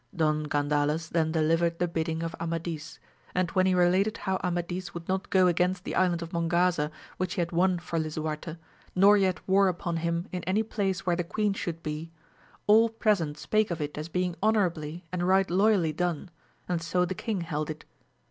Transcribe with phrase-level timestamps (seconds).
[0.15, 2.97] Don Gandales then delivered the bidding of Amadis,
[3.35, 7.35] and when he related how Amadis would not go against the island of Mongaza which
[7.35, 8.57] he had won for Lisuarte,
[8.95, 8.99] 152 AMADIS OF GAUL.
[8.99, 12.09] nor yet war upon him in any place where the qu^en should be,
[12.65, 16.31] all present spake of it as being honourably and right loyally done,
[16.67, 17.85] and so the king held it.